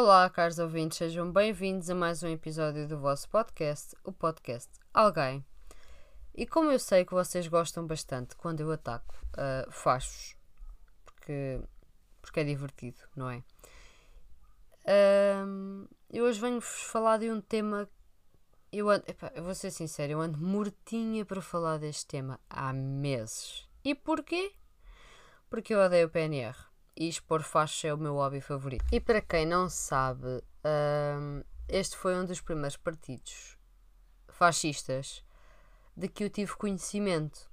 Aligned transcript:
Olá, 0.00 0.30
caros 0.30 0.60
ouvintes, 0.60 0.96
sejam 0.96 1.32
bem-vindos 1.32 1.90
a 1.90 1.94
mais 1.94 2.22
um 2.22 2.28
episódio 2.28 2.86
do 2.86 2.96
vosso 3.00 3.28
podcast, 3.28 3.96
o 4.04 4.12
podcast 4.12 4.70
Alguém. 4.94 5.44
E 6.36 6.46
como 6.46 6.70
eu 6.70 6.78
sei 6.78 7.04
que 7.04 7.12
vocês 7.12 7.48
gostam 7.48 7.84
bastante 7.84 8.36
quando 8.36 8.60
eu 8.60 8.70
ataco 8.70 9.12
uh, 9.32 9.68
fachos, 9.72 10.36
porque, 11.04 11.60
porque 12.22 12.38
é 12.38 12.44
divertido, 12.44 13.00
não 13.16 13.28
é? 13.28 13.42
Uh, 14.84 15.88
eu 16.10 16.26
hoje 16.26 16.40
venho-vos 16.40 16.82
falar 16.84 17.18
de 17.18 17.28
um 17.28 17.40
tema. 17.40 17.90
Eu, 18.70 18.90
ando, 18.90 19.02
epá, 19.08 19.32
eu 19.34 19.42
vou 19.42 19.54
ser 19.56 19.72
sincero, 19.72 20.12
eu 20.12 20.20
ando 20.20 20.38
mortinha 20.38 21.24
para 21.24 21.42
falar 21.42 21.76
deste 21.76 22.06
tema 22.06 22.38
há 22.48 22.72
meses. 22.72 23.68
E 23.84 23.96
porquê? 23.96 24.52
Porque 25.50 25.74
eu 25.74 25.80
odeio 25.80 26.06
o 26.06 26.10
PNR 26.10 26.67
e 26.98 27.08
expor 27.08 27.42
fachos 27.42 27.84
é 27.84 27.94
o 27.94 27.96
meu 27.96 28.14
hobby 28.14 28.40
favorito. 28.40 28.84
E 28.90 28.98
para 28.98 29.20
quem 29.20 29.46
não 29.46 29.68
sabe, 29.70 30.42
um, 31.16 31.44
este 31.68 31.96
foi 31.96 32.16
um 32.16 32.24
dos 32.24 32.40
primeiros 32.40 32.76
partidos 32.76 33.56
fascistas 34.28 35.24
de 35.96 36.08
que 36.08 36.24
eu 36.24 36.30
tive 36.30 36.56
conhecimento. 36.56 37.48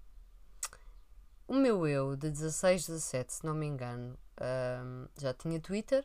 O 1.48 1.54
meu 1.54 1.86
eu, 1.86 2.16
de 2.16 2.32
16, 2.32 2.88
17, 2.88 3.34
se 3.34 3.46
não 3.46 3.54
me 3.54 3.68
engano, 3.68 4.18
um, 4.42 5.08
já 5.16 5.32
tinha 5.32 5.60
Twitter 5.60 6.04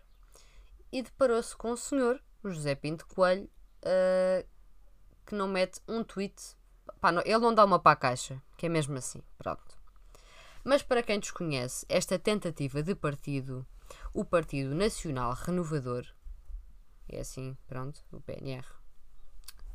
e 0.93 1.03
deparou-se 1.03 1.57
com 1.57 1.71
o 1.71 1.77
senhor, 1.77 2.23
o 2.43 2.51
José 2.51 2.75
Pinto 2.75 3.07
Coelho, 3.07 3.49
uh, 3.85 4.47
que 5.25 5.35
não 5.35 5.49
mete 5.49 5.81
um 5.89 6.05
tweet. 6.05 6.57
Pá, 7.01 7.11
não, 7.11 7.23
ele 7.23 7.39
não 7.39 7.55
dá 7.55 7.65
uma 7.65 7.79
para 7.79 7.93
a 7.93 7.97
caixa, 7.97 8.43
que 8.59 8.67
é 8.67 8.69
mesmo 8.69 8.99
assim. 8.99 9.23
Pronto. 9.39 9.80
Mas 10.63 10.83
para 10.83 11.03
quem 11.03 11.19
desconhece 11.19 11.87
esta 11.89 12.19
tentativa 12.19 12.83
de 12.83 12.95
partido, 12.95 13.67
o 14.13 14.25
Partido 14.25 14.75
Nacional 14.75 15.33
Renovador, 15.33 16.07
é 17.09 17.21
assim, 17.21 17.57
pronto, 17.67 18.05
o 18.13 18.21
PNR, 18.21 18.67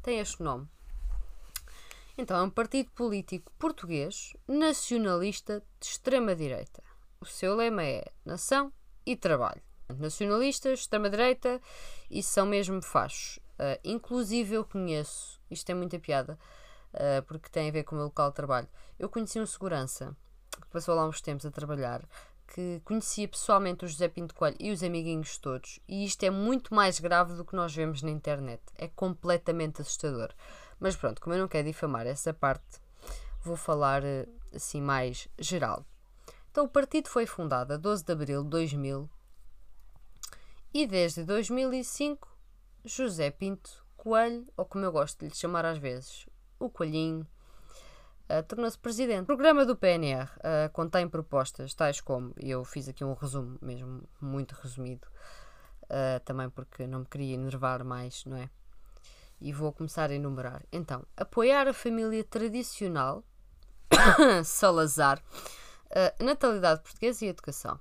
tem 0.03 0.19
este 0.19 0.43
nome. 0.43 0.67
Então 2.17 2.37
é 2.37 2.43
um 2.43 2.49
partido 2.49 2.91
político 2.91 3.51
português 3.57 4.33
nacionalista 4.47 5.61
de 5.79 5.87
extrema-direita. 5.87 6.81
O 7.19 7.25
seu 7.25 7.55
lema 7.55 7.83
é 7.83 8.05
Nação 8.23 8.71
e 9.05 9.15
Trabalho. 9.15 9.61
Nacionalistas, 9.89 10.81
extrema-direita 10.81 11.59
e 12.09 12.23
são 12.23 12.45
mesmo 12.45 12.81
fachos. 12.81 13.37
Uh, 13.59 13.79
inclusive 13.83 14.55
eu 14.55 14.63
conheço, 14.63 15.41
isto 15.49 15.69
é 15.69 15.73
muita 15.73 15.99
piada, 15.99 16.37
uh, 16.93 17.23
porque 17.23 17.49
tem 17.49 17.69
a 17.69 17.71
ver 17.71 17.83
com 17.83 17.95
o 17.95 17.97
meu 17.97 18.05
local 18.05 18.29
de 18.29 18.35
trabalho. 18.35 18.67
Eu 18.97 19.09
conheci 19.09 19.39
um 19.39 19.45
segurança 19.45 20.15
que 20.59 20.67
passou 20.67 20.95
lá 20.95 21.07
uns 21.07 21.21
tempos 21.21 21.45
a 21.45 21.51
trabalhar, 21.51 22.03
que 22.47 22.81
conhecia 22.85 23.27
pessoalmente 23.27 23.85
o 23.85 23.87
José 23.87 24.07
Pinto 24.07 24.35
Coelho 24.35 24.57
e 24.59 24.71
os 24.71 24.83
amiguinhos 24.83 25.37
todos, 25.37 25.79
e 25.87 26.05
isto 26.05 26.23
é 26.23 26.29
muito 26.29 26.73
mais 26.73 26.99
grave 26.99 27.33
do 27.33 27.45
que 27.45 27.55
nós 27.55 27.73
vemos 27.73 28.01
na 28.01 28.11
internet. 28.11 28.61
É 28.77 28.87
completamente 28.87 29.81
assustador. 29.81 30.33
Mas 30.79 30.95
pronto, 30.95 31.21
como 31.21 31.35
eu 31.35 31.39
não 31.39 31.47
quero 31.47 31.67
difamar 31.67 32.05
essa 32.05 32.33
parte, 32.33 32.79
vou 33.41 33.55
falar 33.55 34.03
eh, 34.03 34.27
assim 34.53 34.81
mais 34.81 35.27
geral. 35.39 35.85
Então, 36.51 36.65
o 36.65 36.69
partido 36.69 37.09
foi 37.09 37.25
fundado 37.25 37.73
a 37.73 37.77
12 37.77 38.03
de 38.03 38.11
abril 38.11 38.43
de 38.43 38.49
2000 38.49 39.09
e 40.73 40.87
desde 40.87 41.23
2005 41.23 42.27
José 42.83 43.31
Pinto 43.31 43.85
Coelho, 43.97 44.47
ou 44.55 44.65
como 44.65 44.85
eu 44.85 44.91
gosto 44.91 45.19
de 45.19 45.27
lhe 45.27 45.35
chamar 45.35 45.65
às 45.65 45.77
vezes, 45.77 46.27
o 46.59 46.69
Coelhinho, 46.69 47.27
uh, 48.29 48.43
tornou-se 48.47 48.77
presidente. 48.77 49.23
O 49.23 49.25
programa 49.25 49.65
do 49.65 49.75
PNR 49.75 50.25
uh, 50.25 50.69
contém 50.71 51.07
propostas 51.07 51.73
tais 51.73 52.01
como, 52.01 52.33
e 52.39 52.49
eu 52.51 52.63
fiz 52.63 52.87
aqui 52.87 53.03
um 53.03 53.13
resumo 53.13 53.57
mesmo 53.61 54.03
muito 54.21 54.53
resumido, 54.53 55.07
uh, 55.83 56.19
também 56.23 56.49
porque 56.49 56.87
não 56.87 56.99
me 56.99 57.05
queria 57.05 57.35
enervar 57.35 57.83
mais, 57.83 58.25
não 58.25 58.37
é? 58.37 58.49
E 59.39 59.51
vou 59.51 59.71
começar 59.71 60.09
a 60.09 60.13
enumerar. 60.13 60.63
Então, 60.71 61.05
apoiar 61.17 61.67
a 61.67 61.73
família 61.73 62.23
tradicional, 62.23 63.23
Salazar, 64.45 65.21
natalidade 66.19 66.81
portuguesa 66.81 67.25
e 67.25 67.27
educação. 67.27 67.79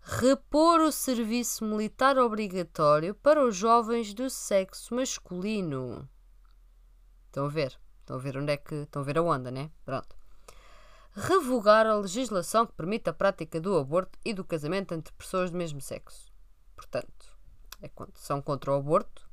Repor 0.00 0.80
o 0.80 0.90
serviço 0.90 1.64
militar 1.64 2.16
obrigatório 2.18 3.14
para 3.14 3.44
os 3.44 3.54
jovens 3.54 4.14
do 4.14 4.30
sexo 4.30 4.94
masculino. 4.94 6.08
Estão 7.26 7.44
a 7.44 7.48
ver? 7.48 7.78
Estão 8.06 8.14
a 8.14 8.20
ver 8.20 8.38
onde 8.38 8.52
é 8.52 8.56
que. 8.56 8.74
Estão 8.76 9.02
a 9.02 9.04
ver 9.04 9.18
a 9.18 9.22
onda, 9.22 9.50
né? 9.50 9.68
Pronto. 9.84 10.14
Revogar 11.12 11.86
a 11.86 11.96
legislação 11.96 12.64
que 12.64 12.72
permite 12.72 13.10
a 13.10 13.12
prática 13.12 13.60
do 13.60 13.76
aborto 13.76 14.16
e 14.24 14.32
do 14.32 14.44
casamento 14.44 14.94
entre 14.94 15.12
pessoas 15.14 15.50
do 15.50 15.56
mesmo 15.56 15.80
sexo. 15.80 16.32
Portanto, 16.76 17.36
é 17.82 17.88
quando 17.88 18.16
são 18.16 18.40
contra 18.40 18.70
o 18.70 18.76
aborto 18.76 19.28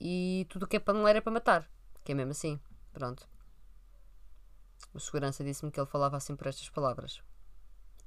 e 0.00 0.48
tudo 0.50 0.64
o 0.64 0.66
que 0.66 0.76
é 0.76 0.80
paneleira 0.80 1.18
é 1.18 1.22
para 1.22 1.32
matar. 1.32 1.70
Que 2.02 2.10
é 2.10 2.14
mesmo 2.16 2.32
assim. 2.32 2.58
Pronto. 2.92 3.28
O 4.92 4.98
segurança 4.98 5.44
disse-me 5.44 5.70
que 5.70 5.78
ele 5.78 5.86
falava 5.86 6.16
assim 6.16 6.34
por 6.34 6.48
estas 6.48 6.68
palavras. 6.70 7.22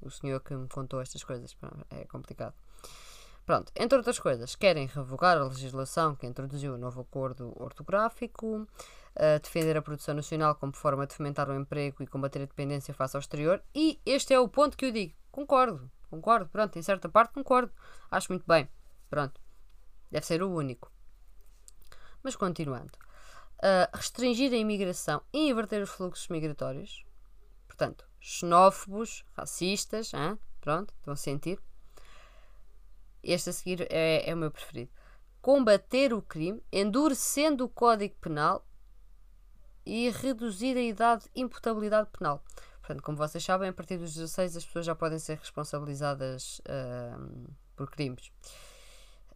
O 0.02 0.12
senhor 0.12 0.42
que 0.42 0.54
me 0.54 0.68
contou 0.68 1.00
estas 1.00 1.24
coisas. 1.24 1.56
É 1.90 2.04
complicado. 2.04 2.54
Pronto, 3.48 3.72
entre 3.78 3.98
outras 3.98 4.20
coisas, 4.20 4.58
querem 4.58 4.88
revogar 4.88 5.38
a 5.38 5.46
legislação 5.46 6.18
que 6.18 6.28
introduziu 6.28 6.74
o 6.74 6.78
novo 6.78 7.00
acordo 7.00 7.54
ortográfico, 7.56 8.64
uh, 8.64 9.40
defender 9.42 9.78
a 9.78 9.82
produção 9.82 10.14
nacional 10.14 10.54
como 10.56 10.76
forma 10.76 11.08
de 11.08 11.14
fomentar 11.16 11.50
o 11.50 11.56
emprego 11.56 12.04
e 12.04 12.08
combater 12.08 12.40
a 12.40 12.46
dependência 12.46 12.94
face 12.94 13.16
ao 13.16 13.22
exterior, 13.22 13.64
e 13.74 14.02
este 14.06 14.34
é 14.34 14.40
o 14.40 14.50
ponto 14.50 14.76
que 14.76 14.86
eu 14.86 14.92
digo. 14.92 15.16
Concordo, 15.32 15.90
concordo, 16.10 16.50
pronto, 16.50 16.78
em 16.78 16.82
certa 16.82 17.08
parte 17.08 17.36
concordo. 17.36 17.72
Acho 18.12 18.34
muito 18.34 18.46
bem. 18.46 18.68
Pronto. 19.10 19.40
Deve 20.12 20.26
ser 20.26 20.44
o 20.44 20.54
único. 20.54 20.92
Mas 22.22 22.36
continuando. 22.36 22.98
Uh, 23.60 23.88
restringir 23.94 24.52
a 24.52 24.58
imigração 24.58 25.22
e 25.32 25.50
inverter 25.50 25.82
os 25.82 25.90
fluxos 25.90 26.28
migratórios. 26.28 27.06
Portanto, 27.66 28.10
xenófobos, 28.20 29.24
racistas, 29.32 30.14
hein? 30.14 30.38
pronto, 30.60 30.94
estão 31.00 31.14
a 31.14 31.16
sentir. 31.16 31.62
Este 33.28 33.50
a 33.50 33.54
seguir 33.54 33.86
é, 33.90 34.30
é 34.30 34.34
o 34.34 34.38
meu 34.38 34.50
preferido. 34.50 34.90
Combater 35.42 36.14
o 36.14 36.22
crime, 36.22 36.64
endurecendo 36.72 37.66
o 37.66 37.70
Código 37.70 38.16
Penal 38.22 38.66
e 39.86 40.10
reduzir 40.10 40.78
a 40.78 40.82
idade 40.82 41.26
de 41.26 41.42
imputabilidade 41.42 42.10
penal. 42.18 42.42
Portanto, 42.80 43.04
como 43.04 43.18
vocês 43.18 43.44
sabem, 43.44 43.70
a 43.70 43.74
partir 43.74 43.98
dos 43.98 44.14
16 44.14 44.56
as 44.56 44.66
pessoas 44.66 44.86
já 44.86 44.96
podem 44.96 45.20
ser 45.20 45.38
responsabilizadas 45.38 46.60
uh, 46.60 47.54
por 47.76 47.92
crimes. 47.92 48.32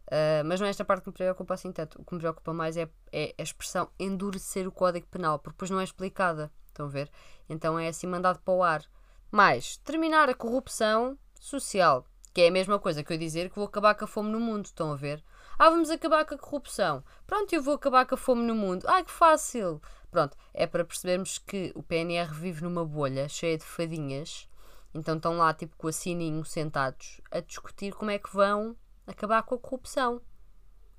Uh, 0.06 0.44
mas 0.46 0.58
não 0.58 0.66
é 0.66 0.70
esta 0.70 0.84
parte 0.86 1.04
que 1.04 1.10
me 1.10 1.14
preocupa 1.14 1.52
assim 1.52 1.70
tanto. 1.70 2.00
O 2.00 2.04
que 2.04 2.14
me 2.14 2.20
preocupa 2.20 2.52
mais 2.52 2.78
é, 2.78 2.88
é 3.12 3.34
a 3.38 3.42
expressão 3.42 3.90
endurecer 3.98 4.66
o 4.66 4.72
Código 4.72 5.06
Penal, 5.06 5.38
porque 5.38 5.54
depois 5.54 5.70
não 5.70 5.80
é 5.80 5.84
explicada. 5.84 6.50
Estão 6.66 6.86
a 6.86 6.88
ver? 6.88 7.10
Então 7.46 7.78
é 7.78 7.88
assim 7.88 8.06
mandado 8.06 8.38
para 8.40 8.54
o 8.54 8.62
ar. 8.62 8.84
Mais, 9.30 9.76
terminar 9.78 10.30
a 10.30 10.34
corrupção 10.34 11.18
social. 11.38 12.06
Que 12.32 12.42
é 12.42 12.48
a 12.48 12.52
mesma 12.52 12.78
coisa 12.78 13.04
que 13.04 13.12
eu 13.12 13.18
dizer 13.18 13.50
que 13.50 13.56
vou 13.56 13.66
acabar 13.66 13.94
com 13.94 14.04
a 14.04 14.08
fome 14.08 14.30
no 14.30 14.40
mundo, 14.40 14.64
estão 14.64 14.90
a 14.90 14.96
ver? 14.96 15.22
Ah, 15.58 15.68
vamos 15.68 15.90
acabar 15.90 16.24
com 16.24 16.34
a 16.34 16.38
corrupção. 16.38 17.04
Pronto, 17.26 17.52
eu 17.52 17.62
vou 17.62 17.74
acabar 17.74 18.06
com 18.06 18.14
a 18.14 18.18
fome 18.18 18.42
no 18.42 18.54
mundo. 18.54 18.86
Ai, 18.88 19.04
que 19.04 19.10
fácil! 19.10 19.82
Pronto, 20.10 20.36
é 20.54 20.66
para 20.66 20.84
percebermos 20.84 21.38
que 21.38 21.72
o 21.74 21.82
PNR 21.82 22.32
vive 22.32 22.62
numa 22.64 22.84
bolha 22.84 23.28
cheia 23.28 23.58
de 23.58 23.64
fadinhas. 23.64 24.48
Então 24.94 25.16
estão 25.16 25.36
lá, 25.36 25.52
tipo, 25.52 25.76
com 25.76 25.88
a 25.88 25.92
sininho, 25.92 26.44
sentados, 26.44 27.20
a 27.30 27.40
discutir 27.40 27.94
como 27.94 28.10
é 28.10 28.18
que 28.18 28.34
vão 28.34 28.76
acabar 29.06 29.42
com 29.42 29.54
a 29.54 29.58
corrupção. 29.58 30.20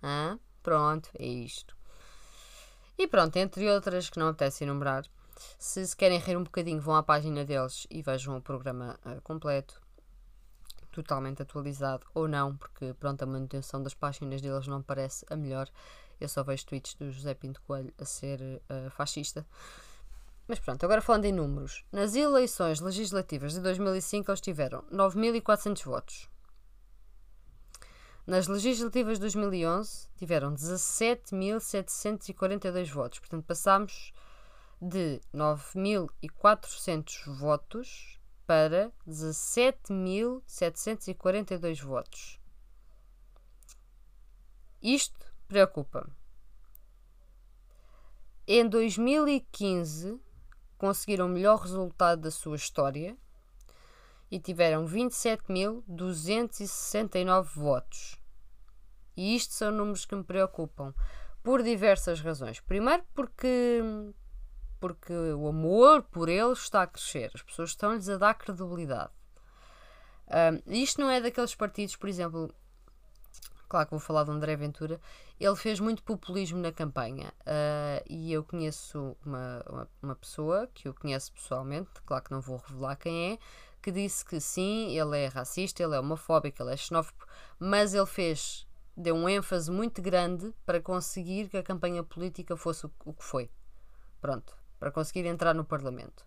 Ah, 0.01 0.37
pronto, 0.61 1.09
é 1.17 1.25
isto. 1.25 1.75
E 2.97 3.07
pronto, 3.07 3.35
entre 3.37 3.69
outras 3.69 4.09
que 4.09 4.19
não 4.19 4.27
apetece 4.27 4.63
enumerar. 4.63 5.03
Se 5.57 5.85
se 5.85 5.95
querem 5.95 6.19
rir 6.19 6.37
um 6.37 6.43
bocadinho, 6.43 6.79
vão 6.79 6.95
à 6.95 7.01
página 7.01 7.43
deles 7.43 7.87
e 7.89 8.03
vejam 8.03 8.37
o 8.37 8.41
programa 8.41 8.99
uh, 9.03 9.19
completo 9.21 9.82
totalmente 10.93 11.41
atualizado 11.41 12.05
ou 12.13 12.27
não, 12.27 12.55
porque 12.55 12.93
pronto, 12.93 13.23
a 13.23 13.25
manutenção 13.25 13.81
das 13.81 13.93
páginas 13.93 14.41
deles 14.41 14.67
não 14.67 14.81
parece 14.81 15.25
a 15.29 15.35
melhor. 15.35 15.69
Eu 16.21 16.29
só 16.29 16.43
vejo 16.43 16.65
tweets 16.65 16.93
do 16.93 17.11
José 17.11 17.33
Pinto 17.33 17.61
Coelho 17.63 17.93
a 17.97 18.05
ser 18.05 18.39
uh, 18.41 18.89
fascista. 18.91 19.45
Mas 20.47 20.59
pronto, 20.59 20.83
agora 20.83 21.01
falando 21.01 21.25
em 21.25 21.31
números. 21.31 21.83
Nas 21.91 22.15
eleições 22.15 22.79
legislativas 22.79 23.53
de 23.53 23.61
2005 23.61 24.29
eles 24.29 24.41
tiveram 24.41 24.83
9.400 24.91 25.83
votos. 25.83 26.29
Nas 28.25 28.47
legislativas 28.47 29.17
de 29.17 29.21
2011 29.21 30.07
tiveram 30.15 30.53
17.742 30.53 32.89
votos. 32.89 33.19
Portanto, 33.19 33.45
passámos 33.45 34.13
de 34.81 35.21
9.400 35.33 37.25
votos 37.35 38.19
para 38.45 38.91
17.742 39.07 41.81
votos. 41.81 42.37
Isto 44.81 45.25
preocupa-me. 45.47 46.11
Em 48.45 48.67
2015 48.67 50.19
conseguiram 50.77 51.27
o 51.27 51.29
melhor 51.29 51.59
resultado 51.59 52.23
da 52.23 52.31
sua 52.31 52.57
história 52.57 53.15
e 54.29 54.37
tiveram 54.39 54.85
27.269 54.85 57.43
votos. 57.55 58.17
E 59.15 59.35
isto 59.35 59.53
são 59.53 59.71
números 59.71 60.05
que 60.05 60.15
me 60.15 60.23
preocupam 60.23 60.93
por 61.43 61.63
diversas 61.63 62.19
razões. 62.19 62.59
Primeiro, 62.59 63.03
porque, 63.13 63.79
porque 64.83 65.13
o 65.13 65.47
amor 65.47 66.01
por 66.01 66.27
eles 66.27 66.59
está 66.59 66.81
a 66.81 66.87
crescer, 66.87 67.31
as 67.33 67.41
pessoas 67.41 67.69
estão-lhes 67.69 68.09
a 68.09 68.17
dar 68.17 68.33
credibilidade. 68.33 69.13
Um, 70.27 70.73
isto 70.73 70.99
não 70.99 71.09
é 71.09 71.21
daqueles 71.21 71.55
partidos, 71.55 71.95
por 71.95 72.09
exemplo, 72.09 72.53
claro 73.69 73.85
que 73.85 73.91
vou 73.91 73.99
falar 74.01 74.25
do 74.25 74.33
André 74.33 74.57
Ventura, 74.57 74.99
ele 75.39 75.55
fez 75.55 75.79
muito 75.79 76.03
populismo 76.03 76.59
na 76.59 76.69
campanha 76.69 77.33
uh, 77.43 78.03
e 78.09 78.33
eu 78.33 78.43
conheço 78.43 79.15
uma, 79.25 79.63
uma, 79.69 79.89
uma, 80.01 80.15
pessoa 80.17 80.67
que 80.73 80.89
eu 80.89 80.93
conheço 80.93 81.31
pessoalmente, 81.31 81.89
claro 82.05 82.25
que 82.25 82.31
não 82.31 82.41
vou 82.41 82.57
revelar 82.57 82.97
quem 82.97 83.31
é, 83.31 83.39
que 83.81 83.89
disse 83.89 84.25
que 84.25 84.41
sim, 84.41 84.99
ele 84.99 85.17
é 85.17 85.27
racista, 85.27 85.81
ele 85.81 85.95
é 85.95 85.99
homofóbico, 86.01 86.61
ele 86.61 86.73
é 86.73 86.75
xenófobo, 86.75 87.25
mas 87.57 87.93
ele 87.93 88.05
fez 88.05 88.67
deu 88.97 89.15
um 89.15 89.29
ênfase 89.29 89.71
muito 89.71 90.01
grande 90.01 90.53
para 90.65 90.81
conseguir 90.81 91.47
que 91.47 91.55
a 91.55 91.63
campanha 91.63 92.03
política 92.03 92.57
fosse 92.57 92.85
o, 92.85 93.13
que 93.13 93.23
foi. 93.23 93.49
Pronto, 94.19 94.61
para 94.83 94.91
conseguir 94.91 95.25
entrar 95.25 95.55
no 95.55 95.63
Parlamento. 95.63 96.25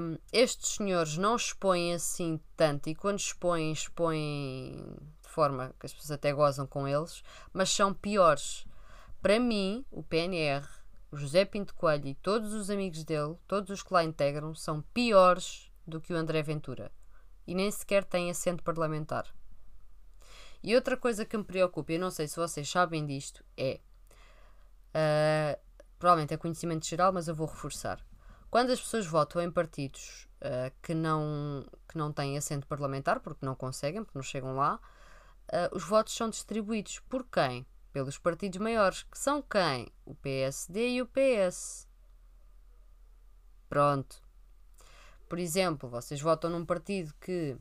Um, 0.00 0.18
estes 0.32 0.70
senhores 0.70 1.16
não 1.16 1.36
expõem 1.36 1.94
assim 1.94 2.40
tanto 2.56 2.88
e 2.88 2.96
quando 2.96 3.20
expõem, 3.20 3.70
expõem 3.70 4.96
de 5.22 5.28
forma 5.28 5.72
que 5.78 5.86
as 5.86 5.92
pessoas 5.92 6.10
até 6.10 6.32
gozam 6.32 6.66
com 6.66 6.88
eles, 6.88 7.22
mas 7.52 7.70
são 7.70 7.94
piores. 7.94 8.66
Para 9.22 9.38
mim, 9.38 9.84
o 9.92 10.02
PNR, 10.02 10.66
o 11.12 11.16
José 11.16 11.44
Pinto 11.44 11.76
Coelho 11.76 12.08
e 12.08 12.14
todos 12.16 12.52
os 12.52 12.70
amigos 12.70 13.04
dele, 13.04 13.36
todos 13.46 13.70
os 13.70 13.84
que 13.84 13.94
lá 13.94 14.02
integram, 14.02 14.52
são 14.52 14.82
piores 14.92 15.70
do 15.86 16.00
que 16.00 16.12
o 16.12 16.16
André 16.16 16.42
Ventura 16.42 16.90
e 17.46 17.54
nem 17.54 17.70
sequer 17.70 18.02
têm 18.02 18.30
assento 18.30 18.64
parlamentar. 18.64 19.32
E 20.60 20.74
outra 20.74 20.96
coisa 20.96 21.24
que 21.24 21.36
me 21.36 21.44
preocupa, 21.44 21.92
eu 21.92 22.00
não 22.00 22.10
sei 22.10 22.26
se 22.26 22.34
vocês 22.34 22.68
sabem 22.68 23.06
disto, 23.06 23.44
é. 23.56 23.78
Uh, 24.88 25.67
provavelmente 25.98 26.34
é 26.34 26.36
conhecimento 26.36 26.86
geral, 26.86 27.12
mas 27.12 27.28
eu 27.28 27.34
vou 27.34 27.46
reforçar. 27.46 28.04
Quando 28.50 28.70
as 28.70 28.80
pessoas 28.80 29.06
votam 29.06 29.42
em 29.42 29.50
partidos 29.50 30.26
uh, 30.40 30.72
que, 30.82 30.94
não, 30.94 31.66
que 31.88 31.98
não 31.98 32.12
têm 32.12 32.38
assento 32.38 32.66
parlamentar, 32.66 33.20
porque 33.20 33.44
não 33.44 33.54
conseguem, 33.54 34.02
porque 34.02 34.16
não 34.16 34.22
chegam 34.22 34.56
lá, 34.56 34.80
uh, 35.52 35.76
os 35.76 35.84
votos 35.84 36.14
são 36.14 36.30
distribuídos 36.30 37.00
por 37.00 37.24
quem? 37.24 37.66
Pelos 37.92 38.16
partidos 38.16 38.58
maiores, 38.58 39.02
que 39.02 39.18
são 39.18 39.42
quem? 39.42 39.92
O 40.04 40.14
PSD 40.14 40.90
e 40.90 41.02
o 41.02 41.06
PS. 41.06 41.86
Pronto. 43.68 44.22
Por 45.28 45.38
exemplo, 45.38 45.88
vocês 45.88 46.20
votam 46.20 46.48
num 46.48 46.64
partido 46.64 47.12
que 47.20 47.58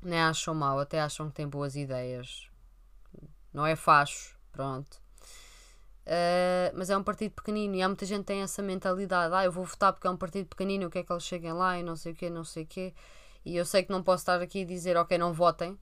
nem 0.00 0.20
acham 0.20 0.54
mal, 0.54 0.78
até 0.78 1.00
acham 1.00 1.28
que 1.28 1.34
tem 1.34 1.46
boas 1.46 1.76
ideias. 1.76 2.48
Não 3.52 3.66
é 3.66 3.76
facho, 3.76 4.38
pronto. 4.50 5.01
Uh, 6.04 6.74
mas 6.74 6.90
é 6.90 6.96
um 6.96 7.02
partido 7.02 7.32
pequenino 7.32 7.76
e 7.76 7.82
há 7.82 7.88
muita 7.88 8.04
gente 8.04 8.20
que 8.20 8.26
tem 8.26 8.42
essa 8.42 8.60
mentalidade. 8.62 9.34
Ah, 9.34 9.44
eu 9.44 9.52
vou 9.52 9.64
votar 9.64 9.92
porque 9.92 10.06
é 10.06 10.10
um 10.10 10.16
partido 10.16 10.46
pequenino, 10.46 10.86
o 10.86 10.90
que 10.90 10.98
é 10.98 11.02
que 11.02 11.12
eles 11.12 11.22
cheguem 11.22 11.52
lá 11.52 11.78
e 11.78 11.82
não 11.82 11.96
sei 11.96 12.12
o 12.12 12.14
quê, 12.14 12.28
não 12.28 12.44
sei 12.44 12.64
o 12.64 12.66
quê. 12.66 12.94
E 13.44 13.56
eu 13.56 13.64
sei 13.64 13.82
que 13.82 13.90
não 13.90 14.02
posso 14.02 14.22
estar 14.22 14.40
aqui 14.40 14.62
a 14.62 14.66
dizer, 14.66 14.96
ok, 14.96 15.16
não 15.18 15.32
votem, 15.32 15.78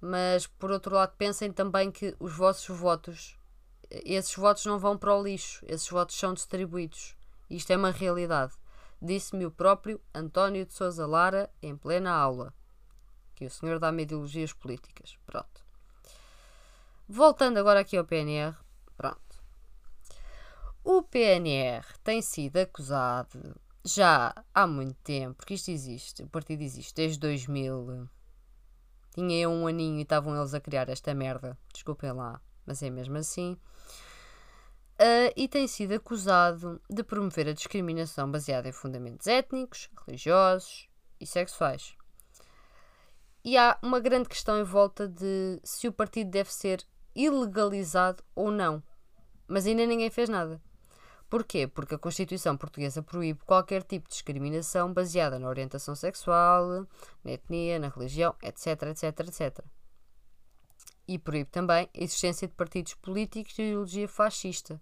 mas 0.00 0.46
por 0.46 0.70
outro 0.70 0.94
lado 0.94 1.14
pensem 1.16 1.52
também 1.52 1.90
que 1.90 2.14
os 2.18 2.32
vossos 2.34 2.76
votos, 2.76 3.38
esses 3.90 4.34
votos 4.34 4.64
não 4.66 4.78
vão 4.78 4.96
para 4.96 5.14
o 5.14 5.22
lixo, 5.22 5.64
esses 5.68 5.88
votos 5.88 6.18
são 6.18 6.34
distribuídos. 6.34 7.16
Isto 7.48 7.72
é 7.72 7.76
uma 7.76 7.90
realidade. 7.90 8.52
Disse-me 9.00 9.46
o 9.46 9.50
próprio 9.50 10.00
António 10.14 10.64
de 10.64 10.72
Souza 10.72 11.06
Lara 11.06 11.50
em 11.62 11.76
plena 11.76 12.10
aula 12.10 12.52
que 13.36 13.44
o 13.44 13.50
senhor 13.50 13.78
dá-me 13.78 14.02
ideologias 14.02 14.52
políticas. 14.52 15.18
Pronto. 15.26 15.64
Voltando 17.06 17.58
agora 17.58 17.80
aqui 17.80 17.96
ao 17.96 18.04
PNR, 18.04 18.56
pronto. 18.96 19.25
PNR 21.10 21.84
tem 22.02 22.20
sido 22.20 22.58
acusado 22.58 23.58
já 23.84 24.34
há 24.52 24.66
muito 24.66 24.96
tempo, 25.02 25.34
porque 25.36 25.54
isto 25.54 25.70
existe, 25.70 26.22
o 26.22 26.28
partido 26.28 26.62
existe 26.62 26.94
desde 26.94 27.20
2000. 27.20 28.08
Tinha 29.14 29.38
eu 29.38 29.50
um 29.50 29.66
aninho 29.66 29.98
e 29.98 30.02
estavam 30.02 30.36
eles 30.36 30.52
a 30.54 30.60
criar 30.60 30.88
esta 30.88 31.14
merda. 31.14 31.56
Desculpem 31.72 32.12
lá, 32.12 32.40
mas 32.66 32.82
é 32.82 32.90
mesmo 32.90 33.16
assim. 33.16 33.56
Uh, 34.98 35.32
e 35.36 35.46
tem 35.46 35.68
sido 35.68 35.92
acusado 35.92 36.80
de 36.90 37.02
promover 37.02 37.48
a 37.48 37.52
discriminação 37.52 38.30
baseada 38.30 38.68
em 38.68 38.72
fundamentos 38.72 39.26
étnicos, 39.26 39.90
religiosos 40.06 40.88
e 41.20 41.26
sexuais. 41.26 41.94
E 43.44 43.56
há 43.56 43.78
uma 43.82 44.00
grande 44.00 44.28
questão 44.28 44.58
em 44.58 44.64
volta 44.64 45.06
de 45.06 45.60
se 45.62 45.86
o 45.86 45.92
partido 45.92 46.30
deve 46.30 46.52
ser 46.52 46.84
ilegalizado 47.14 48.24
ou 48.34 48.50
não. 48.50 48.82
Mas 49.46 49.66
ainda 49.66 49.86
ninguém 49.86 50.10
fez 50.10 50.28
nada. 50.28 50.60
Porquê? 51.28 51.66
Porque 51.66 51.96
a 51.96 51.98
Constituição 51.98 52.56
Portuguesa 52.56 53.02
proíbe 53.02 53.40
qualquer 53.44 53.82
tipo 53.82 54.08
de 54.08 54.12
discriminação 54.14 54.92
baseada 54.92 55.38
na 55.38 55.48
orientação 55.48 55.94
sexual, 55.94 56.86
na 57.24 57.32
etnia, 57.32 57.78
na 57.78 57.88
religião, 57.88 58.34
etc, 58.42 58.82
etc, 58.82 59.20
etc. 59.20 59.64
E 61.08 61.18
proíbe 61.18 61.50
também 61.50 61.90
a 61.92 62.04
existência 62.04 62.46
de 62.46 62.54
partidos 62.54 62.94
políticos 62.94 63.54
de 63.54 63.62
ideologia 63.62 64.08
fascista. 64.08 64.80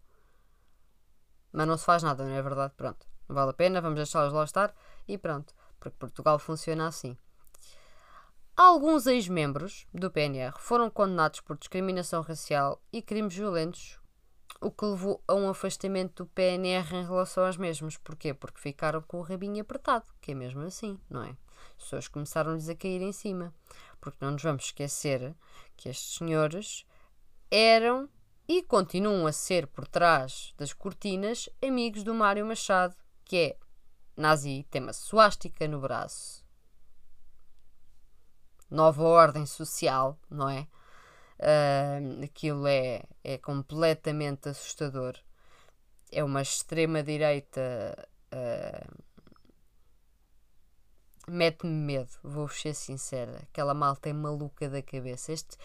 Mas 1.50 1.66
não 1.66 1.78
se 1.78 1.84
faz 1.84 2.02
nada, 2.02 2.24
não 2.24 2.32
é 2.32 2.42
verdade? 2.42 2.74
Pronto. 2.76 3.06
Não 3.28 3.34
vale 3.34 3.50
a 3.50 3.54
pena, 3.54 3.80
vamos 3.80 3.96
deixá-los 3.96 4.32
lá 4.32 4.44
estar 4.44 4.74
e 5.08 5.16
pronto. 5.16 5.54
Porque 5.80 5.96
Portugal 5.98 6.38
funciona 6.38 6.86
assim. 6.86 7.16
Alguns 8.56 9.06
ex-membros 9.06 9.86
do 9.92 10.10
PNR 10.10 10.54
foram 10.58 10.88
condenados 10.88 11.40
por 11.40 11.58
discriminação 11.58 12.22
racial 12.22 12.80
e 12.92 13.02
crimes 13.02 13.34
violentos, 13.34 13.98
o 14.60 14.70
que 14.70 14.84
levou 14.84 15.22
a 15.26 15.34
um 15.34 15.48
afastamento 15.48 16.24
do 16.24 16.30
PNR 16.30 16.96
em 16.96 17.04
relação 17.04 17.44
aos 17.44 17.56
mesmos. 17.56 17.96
Porquê? 17.96 18.32
Porque 18.32 18.60
ficaram 18.60 19.02
com 19.02 19.18
o 19.18 19.22
rabinho 19.22 19.60
apertado, 19.60 20.06
que 20.20 20.32
é 20.32 20.34
mesmo 20.34 20.62
assim, 20.62 20.98
não 21.08 21.22
é? 21.22 21.36
As 21.76 21.84
pessoas 21.84 22.08
começaram-lhes 22.08 22.68
a 22.68 22.74
cair 22.74 23.02
em 23.02 23.12
cima. 23.12 23.52
Porque 24.00 24.18
não 24.20 24.32
nos 24.32 24.42
vamos 24.42 24.64
esquecer 24.64 25.34
que 25.76 25.88
estes 25.88 26.16
senhores 26.16 26.86
eram 27.50 28.08
e 28.46 28.62
continuam 28.62 29.26
a 29.26 29.32
ser 29.32 29.66
por 29.66 29.86
trás 29.86 30.52
das 30.56 30.72
cortinas 30.72 31.48
amigos 31.62 32.02
do 32.02 32.14
Mário 32.14 32.44
Machado, 32.44 32.94
que 33.24 33.36
é 33.36 33.56
nazi, 34.16 34.66
tem 34.70 34.82
uma 34.82 34.92
suástica 34.92 35.66
no 35.66 35.80
braço 35.80 36.44
nova 38.74 39.02
ordem 39.04 39.46
social, 39.46 40.18
não 40.28 40.48
é? 40.48 40.66
Uh, 41.38 42.24
aquilo 42.24 42.66
é, 42.66 43.02
é 43.22 43.38
completamente 43.38 44.48
assustador. 44.48 45.14
É 46.10 46.22
uma 46.22 46.42
extrema-direita. 46.42 48.08
Uh, 48.32 49.04
Mete-me 51.26 51.72
medo, 51.72 52.10
vou 52.22 52.48
ser 52.48 52.74
sincera. 52.74 53.40
Aquela 53.50 53.72
malta 53.72 54.10
é 54.10 54.12
maluca 54.12 54.68
da 54.68 54.82
cabeça. 54.82 55.32
Este, 55.32 55.56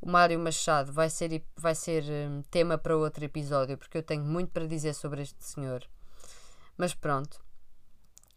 o 0.00 0.08
Mário 0.08 0.38
Machado 0.38 0.92
vai 0.92 1.10
ser, 1.10 1.44
vai 1.56 1.74
ser 1.74 2.04
tema 2.48 2.78
para 2.78 2.96
outro 2.96 3.24
episódio, 3.24 3.76
porque 3.76 3.98
eu 3.98 4.04
tenho 4.04 4.22
muito 4.22 4.52
para 4.52 4.68
dizer 4.68 4.94
sobre 4.94 5.22
este 5.22 5.44
senhor. 5.44 5.84
Mas 6.76 6.94
pronto 6.94 7.40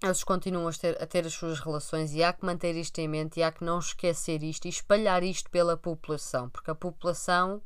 eles 0.04 0.24
continuam 0.24 0.68
a 0.68 0.74
ter, 0.74 1.02
a 1.02 1.06
ter, 1.08 1.26
as 1.26 1.34
suas 1.34 1.60
relações 1.60 2.14
e 2.14 2.24
há 2.24 2.34
que 2.34 2.46
manter 2.46 2.76
isto 2.76 3.00
em 3.00 3.08
mente 3.08 3.40
e 3.40 3.44
há 3.44 3.52
que 3.52 3.64
não 3.64 3.80
esquecer 3.80 4.44
isto 4.44 4.66
e 4.66 4.70
espalhar 4.70 5.24
isto 5.24 5.50
pela 5.50 5.78
população, 5.78 6.50
porque 6.50 6.72
a 6.72 6.76
população 6.76 7.62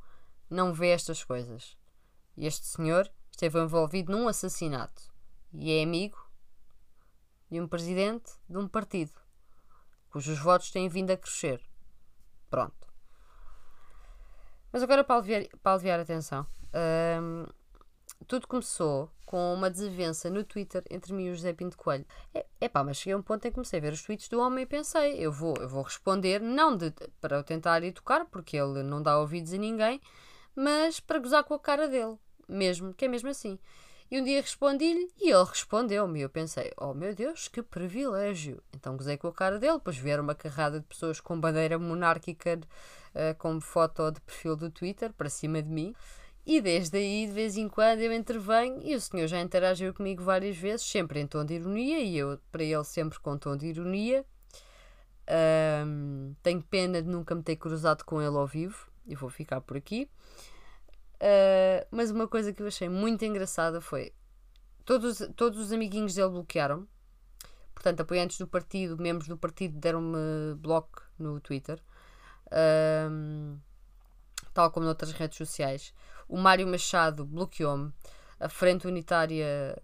não 0.50 0.74
vê 0.74 0.89
estas 0.89 1.24
coisas. 1.24 1.75
E 2.36 2.46
este 2.46 2.65
senhor 2.65 3.12
esteve 3.32 3.60
envolvido 3.60 4.12
num 4.12 4.27
assassinato 4.27 5.12
e 5.53 5.72
é 5.72 5.84
amigo 5.84 6.17
de 7.50 7.60
um 7.60 7.67
presidente 7.67 8.32
de 8.48 8.58
um 8.58 8.67
partido 8.67 9.27
cujos 10.17 10.39
votos 10.39 10.72
têm 10.72 10.89
vindo 10.89 11.12
a 11.12 11.17
crescer. 11.17 11.62
Pronto. 12.50 12.88
Mas 14.72 14.82
agora 14.82 15.03
para 15.03 15.17
aliviar, 15.17 15.48
para 15.62 15.74
aliviar 15.74 16.00
a 16.00 16.03
atenção. 16.03 16.46
Hum, 17.22 17.46
tudo 18.27 18.47
começou 18.47 19.11
com 19.25 19.53
uma 19.53 19.69
desavença 19.69 20.29
no 20.29 20.43
Twitter 20.43 20.83
entre 20.89 21.13
mim 21.13 21.25
e 21.25 21.31
o 21.31 21.35
José 21.35 21.51
Pinto 21.53 21.77
Coelho. 21.77 22.05
É 22.61 22.69
pá, 22.69 22.83
mas 22.83 22.97
cheguei 22.97 23.13
a 23.13 23.17
um 23.17 23.21
ponto 23.21 23.45
em 23.45 23.49
que 23.49 23.55
comecei 23.55 23.79
a 23.79 23.81
ver 23.81 23.93
os 23.93 24.01
tweets 24.01 24.29
do 24.29 24.39
homem 24.39 24.63
e 24.63 24.65
pensei, 24.65 25.15
eu 25.17 25.31
vou, 25.31 25.53
eu 25.59 25.67
vou 25.67 25.83
responder, 25.83 26.41
não 26.41 26.75
de, 26.75 26.91
para 27.19 27.35
eu 27.35 27.43
tentar 27.43 27.83
educar, 27.83 28.25
porque 28.25 28.57
ele 28.57 28.83
não 28.83 29.01
dá 29.01 29.19
ouvidos 29.19 29.53
a 29.53 29.57
ninguém, 29.57 30.01
mas 30.55 30.99
para 30.99 31.19
gozar 31.19 31.43
com 31.43 31.53
a 31.53 31.59
cara 31.59 31.87
dele, 31.87 32.17
mesmo, 32.47 32.93
que 32.93 33.05
é 33.05 33.07
mesmo 33.07 33.29
assim. 33.29 33.59
E 34.09 34.17
um 34.19 34.23
dia 34.23 34.39
respondi-lhe 34.39 35.11
e 35.19 35.29
ele 35.31 35.43
respondeu-me. 35.43 36.19
E 36.19 36.21
eu 36.21 36.29
pensei, 36.29 36.71
oh 36.77 36.93
meu 36.93 37.13
Deus, 37.13 37.49
que 37.49 37.61
privilégio. 37.61 38.63
Então 38.73 38.95
gozei 38.95 39.17
com 39.17 39.27
a 39.27 39.33
cara 39.33 39.59
dele, 39.59 39.73
depois 39.73 39.97
vieram 39.97 40.23
uma 40.23 40.33
carrada 40.33 40.79
de 40.79 40.85
pessoas 40.85 41.19
com 41.19 41.37
bandeira 41.37 41.77
monárquica 41.77 42.57
uh, 42.57 43.35
como 43.37 43.59
foto 43.59 44.09
de 44.09 44.21
perfil 44.21 44.55
do 44.55 44.71
Twitter 44.71 45.11
para 45.11 45.29
cima 45.29 45.61
de 45.61 45.69
mim. 45.69 45.93
E 46.50 46.62
desde 46.62 46.98
aí, 46.98 47.27
de 47.27 47.34
vez 47.34 47.58
em 47.58 47.68
quando, 47.68 48.00
eu 48.00 48.13
intervenho 48.13 48.80
e 48.82 48.96
o 48.96 49.01
senhor 49.01 49.27
já 49.27 49.42
interagiu 49.42 49.94
comigo 49.94 50.24
várias 50.24 50.56
vezes, 50.56 50.86
sempre 50.86 51.20
em 51.20 51.27
tom 51.27 51.44
de 51.44 51.56
ironia, 51.56 52.00
e 52.00 52.18
eu 52.18 52.39
para 52.50 52.63
ele 52.63 52.86
sempre 52.86 53.20
com 53.20 53.38
tom 53.38 53.58
de 53.58 53.68
ironia. 53.68 54.25
Um, 55.86 56.34
tenho 56.42 56.63
pena 56.63 57.01
de 57.01 57.10
nunca 57.10 57.36
me 57.36 57.44
ter 57.44 57.58
cruzado 57.58 58.06
com 58.06 58.22
ele 58.22 58.38
ao 58.38 58.48
vivo. 58.48 58.89
e 59.06 59.13
vou 59.13 59.30
ficar 59.30 59.60
por 59.60 59.75
aqui. 59.75 60.10
Uh, 61.16 61.86
mas 61.92 62.12
uma 62.12 62.30
coisa 62.30 62.54
que 62.54 62.62
eu 62.62 62.68
achei 62.68 62.88
muito 62.88 63.25
engraçada 63.25 63.82
foi 63.82 64.13
todos, 64.86 65.18
todos 65.36 65.60
os 65.60 65.74
amiguinhos 65.74 66.16
dele 66.16 66.30
bloquearam. 66.30 66.88
Portanto, 67.74 68.00
apoiantes 68.00 68.38
do 68.38 68.48
partido, 68.48 68.98
membros 68.98 69.27
do 69.27 69.38
partido 69.38 69.77
deram-me 69.77 70.56
bloco 70.56 71.04
no 71.20 71.42
Twitter. 71.42 71.77
Um, 73.12 73.60
tal 74.57 74.71
como 74.71 74.87
noutras 74.87 75.11
redes 75.11 75.37
sociais. 75.37 75.93
O 76.27 76.35
Mário 76.35 76.65
Machado 76.65 77.23
bloqueou-me. 77.23 77.93
A 78.39 78.49
Frente 78.49 78.87
Unitária. 78.87 79.79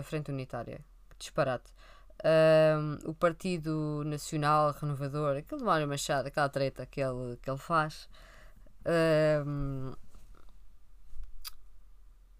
A 0.00 0.02
Frente 0.02 0.32
Unitária. 0.32 0.80
Que 1.08 1.16
disparate. 1.20 1.72
Um, 2.24 3.10
o 3.10 3.14
Partido 3.14 4.02
Nacional 4.04 4.72
Renovador. 4.72 5.36
Aquele 5.36 5.62
Mário 5.62 5.86
Machado, 5.86 6.26
aquela 6.26 6.48
treta 6.48 6.84
que 6.84 7.00
ele, 7.00 7.36
que 7.40 7.48
ele 7.48 7.58
faz. 7.58 8.08
Um, 9.46 9.92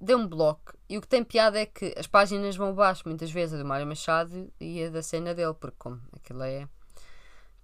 deu 0.00 0.18
um 0.18 0.26
bloco. 0.26 0.76
E 0.88 0.98
o 0.98 1.00
que 1.00 1.06
tem 1.06 1.22
piada 1.22 1.60
é 1.60 1.66
que 1.66 1.94
as 1.96 2.08
páginas 2.08 2.56
vão 2.56 2.70
abaixo, 2.70 3.04
muitas 3.06 3.30
vezes, 3.30 3.54
a 3.54 3.58
do 3.58 3.64
Mário 3.64 3.86
Machado 3.86 4.52
e 4.60 4.82
a 4.82 4.90
da 4.90 5.00
cena 5.00 5.32
dele, 5.32 5.54
porque 5.54 5.76
como 5.78 6.02
aquilo 6.12 6.42
é 6.42 6.68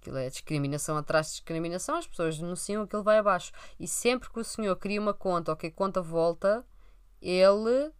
Aquilo 0.05 0.19
é 0.19 0.29
discriminação 0.29 0.95
atrás 0.97 1.25
de 1.25 1.31
discriminação, 1.33 1.95
as 1.95 2.05
pessoas 2.05 2.37
denunciam, 2.37 2.83
aquilo 2.83 3.01
vai 3.01 3.17
abaixo. 3.17 3.51
E 3.79 3.87
sempre 3.87 4.29
que 4.29 4.39
o 4.39 4.43
senhor 4.43 4.75
cria 4.75 5.01
uma 5.01 5.15
conta 5.15 5.51
ou 5.51 5.57
que 5.57 5.65
a 5.65 5.71
conta 5.71 5.99
volta, 5.99 6.63
ele 7.19 7.91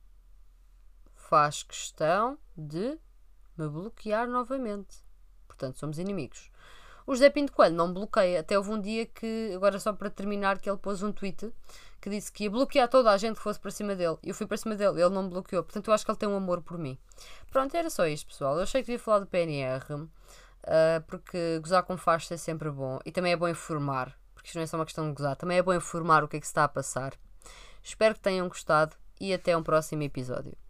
faz 1.16 1.64
questão 1.64 2.38
de 2.56 3.00
me 3.58 3.68
bloquear 3.68 4.28
novamente. 4.28 5.04
Portanto, 5.48 5.80
somos 5.80 5.98
inimigos. 5.98 6.52
O 7.08 7.16
José 7.16 7.32
Pinto 7.32 7.52
Coelho 7.52 7.76
não 7.76 7.92
bloqueia. 7.92 8.42
Até 8.42 8.56
houve 8.56 8.70
um 8.70 8.80
dia 8.80 9.08
que, 9.08 9.52
agora 9.56 9.80
só 9.80 9.92
para 9.92 10.12
terminar, 10.12 10.60
que 10.60 10.70
ele 10.70 10.78
pôs 10.78 11.02
um 11.02 11.12
tweet 11.12 11.52
que 12.00 12.08
disse 12.08 12.32
que 12.32 12.44
ia 12.44 12.52
bloquear 12.52 12.88
toda 12.88 13.10
a 13.10 13.18
gente 13.18 13.38
que 13.38 13.42
fosse 13.42 13.60
para 13.60 13.72
cima 13.72 13.96
dele. 13.96 14.18
Eu 14.22 14.36
fui 14.36 14.46
para 14.46 14.58
cima 14.58 14.76
dele, 14.76 15.02
ele 15.02 15.10
não 15.10 15.24
me 15.24 15.30
bloqueou. 15.30 15.64
Portanto, 15.64 15.88
eu 15.88 15.94
acho 15.96 16.06
que 16.06 16.12
ele 16.12 16.20
tem 16.20 16.30
um 16.30 16.38
amor 16.38 16.62
por 16.62 16.78
mim. 16.78 17.00
Pronto, 17.50 17.76
era 17.76 17.90
só 17.90 18.06
isto, 18.06 18.28
pessoal. 18.28 18.58
Eu 18.58 18.62
achei 18.62 18.82
que 18.82 18.86
devia 18.86 19.00
falar 19.00 19.20
do 19.20 19.26
PNR 19.26 20.08
uh, 20.66 21.02
porque 21.08 21.60
gozar 21.60 21.84
com 21.84 21.98
faz 21.98 22.30
é 22.32 22.38
sempre 22.38 22.70
bom 22.70 23.00
e 23.06 23.12
também 23.12 23.32
é 23.32 23.36
bom 23.36 23.48
informar, 23.48 24.18
porque 24.34 24.48
isto 24.48 24.56
não 24.56 24.64
é 24.64 24.68
só 24.68 24.78
uma 24.78 24.86
questão 24.86 25.08
de 25.08 25.16
gozar, 25.16 25.36
também 25.36 25.58
é 25.58 25.64
bom 25.64 25.74
informar 25.74 26.24
o 26.24 26.28
que 26.28 26.38
é 26.38 26.40
que 26.40 26.46
se 26.46 26.52
está 26.52 26.64
a 26.64 26.70
passar. 26.70 27.14
Espero 27.84 28.16
que 28.16 28.22
tenham 28.22 28.48
gostado 28.48 28.96
e 29.20 29.34
até 29.34 29.56
um 29.56 29.64
próximo 29.64 30.04
episódio. 30.04 30.65